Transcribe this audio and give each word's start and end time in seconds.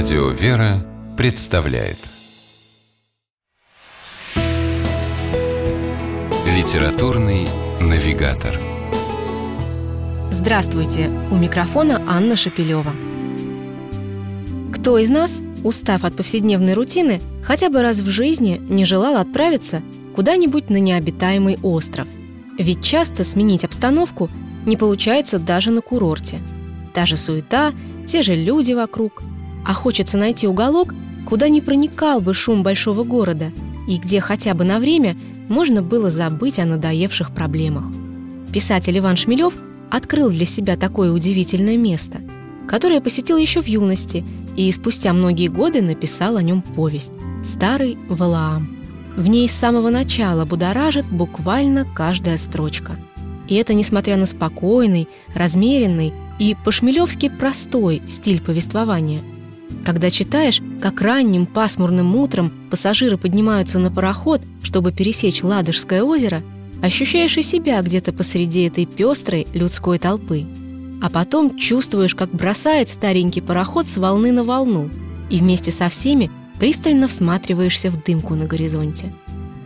Радио 0.00 0.28
«Вера» 0.28 0.86
представляет 1.16 1.96
Литературный 6.46 7.48
навигатор 7.80 8.60
Здравствуйте! 10.30 11.10
У 11.32 11.34
микрофона 11.34 12.00
Анна 12.06 12.36
Шапилева. 12.36 12.94
Кто 14.72 14.98
из 14.98 15.08
нас, 15.08 15.40
устав 15.64 16.04
от 16.04 16.16
повседневной 16.16 16.74
рутины, 16.74 17.20
хотя 17.42 17.68
бы 17.68 17.82
раз 17.82 17.98
в 17.98 18.08
жизни 18.08 18.62
не 18.68 18.84
желал 18.84 19.16
отправиться 19.16 19.82
куда-нибудь 20.14 20.70
на 20.70 20.76
необитаемый 20.76 21.58
остров? 21.64 22.06
Ведь 22.56 22.84
часто 22.84 23.24
сменить 23.24 23.64
обстановку 23.64 24.30
не 24.64 24.76
получается 24.76 25.40
даже 25.40 25.72
на 25.72 25.80
курорте. 25.80 26.40
Та 26.94 27.04
же 27.04 27.16
суета, 27.16 27.72
те 28.06 28.22
же 28.22 28.36
люди 28.36 28.74
вокруг– 28.74 29.24
а 29.68 29.74
хочется 29.74 30.16
найти 30.16 30.48
уголок, 30.48 30.94
куда 31.26 31.50
не 31.50 31.60
проникал 31.60 32.22
бы 32.22 32.32
шум 32.32 32.62
большого 32.62 33.04
города 33.04 33.52
и 33.86 33.98
где 33.98 34.18
хотя 34.18 34.54
бы 34.54 34.64
на 34.64 34.78
время 34.78 35.14
можно 35.50 35.82
было 35.82 36.10
забыть 36.10 36.58
о 36.58 36.64
надоевших 36.64 37.32
проблемах. 37.32 37.84
Писатель 38.50 38.98
Иван 38.98 39.18
Шмелев 39.18 39.52
открыл 39.90 40.30
для 40.30 40.46
себя 40.46 40.76
такое 40.76 41.12
удивительное 41.12 41.76
место, 41.76 42.22
которое 42.66 43.02
посетил 43.02 43.36
еще 43.36 43.60
в 43.60 43.66
юности 43.66 44.24
и 44.56 44.72
спустя 44.72 45.12
многие 45.12 45.48
годы 45.48 45.82
написал 45.82 46.38
о 46.38 46.42
нем 46.42 46.62
повесть 46.62 47.12
«Старый 47.44 47.98
Валаам». 48.08 48.74
В 49.18 49.26
ней 49.26 49.50
с 49.50 49.52
самого 49.52 49.90
начала 49.90 50.46
будоражит 50.46 51.04
буквально 51.04 51.86
каждая 51.94 52.38
строчка. 52.38 52.96
И 53.48 53.54
это 53.56 53.74
несмотря 53.74 54.16
на 54.16 54.24
спокойный, 54.24 55.08
размеренный 55.34 56.14
и 56.38 56.56
по-шмелевски 56.64 57.28
простой 57.28 58.00
стиль 58.08 58.40
повествования– 58.40 59.20
когда 59.84 60.10
читаешь, 60.10 60.60
как 60.80 61.00
ранним 61.00 61.46
пасмурным 61.46 62.14
утром 62.16 62.52
пассажиры 62.70 63.16
поднимаются 63.16 63.78
на 63.78 63.90
пароход, 63.90 64.42
чтобы 64.62 64.92
пересечь 64.92 65.42
Ладожское 65.42 66.02
озеро, 66.02 66.42
ощущаешь 66.82 67.36
и 67.36 67.42
себя 67.42 67.80
где-то 67.82 68.12
посреди 68.12 68.62
этой 68.62 68.86
пестрой 68.86 69.46
людской 69.54 69.98
толпы. 69.98 70.46
А 71.00 71.10
потом 71.10 71.56
чувствуешь, 71.56 72.14
как 72.14 72.30
бросает 72.30 72.88
старенький 72.88 73.40
пароход 73.40 73.88
с 73.88 73.96
волны 73.98 74.32
на 74.32 74.44
волну, 74.44 74.90
и 75.30 75.38
вместе 75.38 75.70
со 75.70 75.88
всеми 75.88 76.30
пристально 76.58 77.06
всматриваешься 77.06 77.90
в 77.90 78.02
дымку 78.02 78.34
на 78.34 78.46
горизонте, 78.46 79.14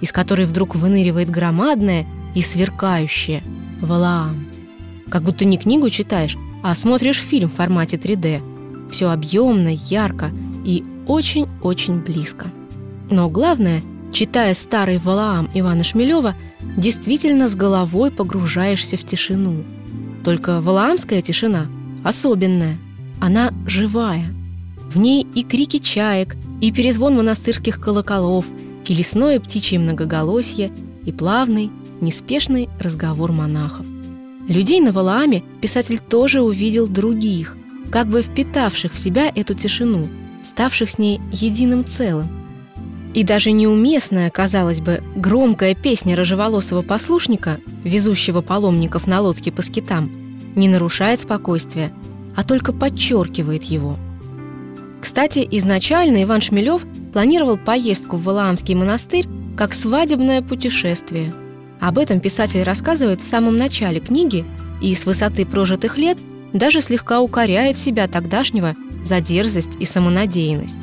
из 0.00 0.12
которой 0.12 0.46
вдруг 0.46 0.74
выныривает 0.74 1.30
громадное 1.30 2.06
и 2.34 2.42
сверкающее 2.42 3.42
Валаам. 3.80 4.46
Как 5.08 5.22
будто 5.22 5.44
не 5.44 5.58
книгу 5.58 5.88
читаешь, 5.90 6.36
а 6.62 6.74
смотришь 6.74 7.18
фильм 7.18 7.48
в 7.48 7.54
формате 7.54 7.96
3D– 7.96 8.42
все 8.92 9.10
объемно, 9.10 9.74
ярко 9.88 10.30
и 10.64 10.84
очень-очень 11.08 11.96
близко. 11.96 12.52
Но 13.10 13.28
главное, 13.28 13.82
читая 14.12 14.54
старый 14.54 14.98
Валаам 14.98 15.50
Ивана 15.54 15.82
Шмелева, 15.82 16.36
действительно 16.76 17.48
с 17.48 17.56
головой 17.56 18.10
погружаешься 18.10 18.96
в 18.96 19.04
тишину. 19.04 19.64
Только 20.24 20.60
валаамская 20.60 21.20
тишина 21.20 21.66
особенная, 22.04 22.78
она 23.20 23.52
живая. 23.66 24.26
В 24.88 24.98
ней 24.98 25.26
и 25.34 25.42
крики 25.42 25.78
чаек, 25.78 26.36
и 26.60 26.70
перезвон 26.70 27.16
монастырских 27.16 27.80
колоколов, 27.80 28.44
и 28.86 28.94
лесное 28.94 29.40
птичье 29.40 29.78
многоголосье, 29.78 30.70
и 31.04 31.12
плавный, 31.12 31.70
неспешный 32.00 32.68
разговор 32.78 33.32
монахов. 33.32 33.86
Людей 34.48 34.80
на 34.80 34.92
Валааме 34.92 35.44
писатель 35.60 35.98
тоже 35.98 36.42
увидел 36.42 36.88
других, 36.88 37.56
как 37.90 38.06
бы 38.06 38.22
впитавших 38.22 38.92
в 38.92 38.98
себя 38.98 39.30
эту 39.34 39.54
тишину, 39.54 40.08
ставших 40.42 40.90
с 40.90 40.98
ней 40.98 41.20
единым 41.30 41.84
целым. 41.84 42.28
И 43.14 43.24
даже 43.24 43.52
неуместная, 43.52 44.30
казалось 44.30 44.80
бы, 44.80 45.02
громкая 45.14 45.74
песня 45.74 46.16
рыжеволосого 46.16 46.82
послушника, 46.82 47.60
везущего 47.84 48.40
паломников 48.40 49.06
на 49.06 49.20
лодке 49.20 49.52
по 49.52 49.60
скитам, 49.60 50.10
не 50.56 50.68
нарушает 50.68 51.20
спокойствия, 51.20 51.92
а 52.34 52.42
только 52.42 52.72
подчеркивает 52.72 53.64
его. 53.64 53.98
Кстати, 55.02 55.46
изначально 55.50 56.22
Иван 56.22 56.40
Шмелев 56.40 56.86
планировал 57.12 57.58
поездку 57.58 58.16
в 58.16 58.24
Валаамский 58.24 58.74
монастырь 58.74 59.26
как 59.56 59.74
свадебное 59.74 60.40
путешествие. 60.40 61.34
Об 61.80 61.98
этом 61.98 62.20
писатель 62.20 62.62
рассказывает 62.62 63.20
в 63.20 63.26
самом 63.26 63.58
начале 63.58 64.00
книги 64.00 64.46
и 64.80 64.94
с 64.94 65.04
высоты 65.04 65.44
прожитых 65.44 65.98
лет– 65.98 66.16
даже 66.52 66.80
слегка 66.80 67.20
укоряет 67.20 67.76
себя 67.76 68.08
тогдашнего 68.08 68.74
за 69.04 69.20
дерзость 69.20 69.76
и 69.78 69.84
самонадеянность. 69.84 70.78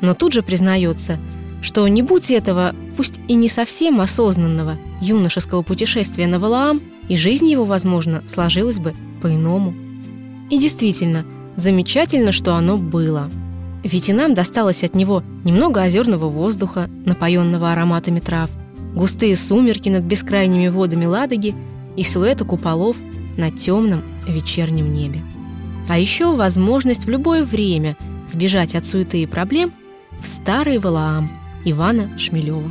Но 0.00 0.14
тут 0.14 0.32
же 0.32 0.42
признается, 0.42 1.18
что 1.62 1.86
не 1.88 2.02
будь 2.02 2.30
этого, 2.30 2.74
пусть 2.96 3.20
и 3.28 3.34
не 3.34 3.48
совсем 3.48 4.00
осознанного, 4.00 4.78
юношеского 5.00 5.62
путешествия 5.62 6.26
на 6.26 6.38
Валаам, 6.38 6.80
и 7.08 7.16
жизнь 7.16 7.48
его, 7.48 7.64
возможно, 7.64 8.22
сложилась 8.28 8.78
бы 8.78 8.94
по-иному. 9.20 9.74
И 10.48 10.58
действительно, 10.58 11.24
замечательно, 11.56 12.32
что 12.32 12.54
оно 12.54 12.76
было. 12.76 13.30
Ведь 13.82 14.08
и 14.08 14.12
нам 14.12 14.34
досталось 14.34 14.84
от 14.84 14.94
него 14.94 15.22
немного 15.44 15.82
озерного 15.82 16.28
воздуха, 16.28 16.88
напоенного 17.04 17.72
ароматами 17.72 18.20
трав, 18.20 18.50
густые 18.94 19.36
сумерки 19.36 19.88
над 19.88 20.04
бескрайними 20.04 20.68
водами 20.68 21.06
Ладоги 21.06 21.54
и 21.96 22.02
силуэты 22.02 22.44
куполов 22.44 22.96
на 23.40 23.50
темном 23.50 24.02
вечернем 24.28 24.92
небе. 24.92 25.22
А 25.88 25.98
еще 25.98 26.36
возможность 26.36 27.06
в 27.06 27.10
любое 27.10 27.44
время 27.44 27.96
сбежать 28.28 28.74
от 28.74 28.86
суеты 28.86 29.22
и 29.22 29.26
проблем 29.26 29.72
в 30.20 30.26
старый 30.26 30.78
Валаам 30.78 31.30
Ивана 31.64 32.16
Шмелева. 32.18 32.70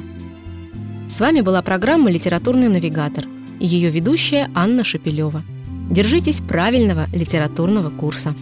С 1.09 1.19
вами 1.19 1.41
была 1.41 1.61
программа 1.61 2.11
«Литературный 2.11 2.69
навигатор» 2.69 3.25
и 3.59 3.65
ее 3.65 3.89
ведущая 3.89 4.49
Анна 4.53 4.83
Шапилева. 4.83 5.43
Держитесь 5.89 6.39
правильного 6.39 7.07
литературного 7.11 7.89
курса. 7.89 8.35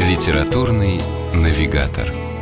Литературный 0.00 1.00
навигатор. 1.34 2.33